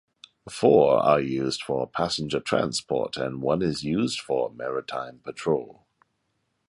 Four 0.49 0.97
are 0.97 1.19
used 1.19 1.61
for 1.61 1.85
passenger 1.85 2.39
transport 2.39 3.17
and 3.17 3.39
one 3.39 3.61
is 3.61 3.83
used 3.83 4.19
for 4.19 4.49
maritime 4.49 5.19
patrol. 5.19 5.85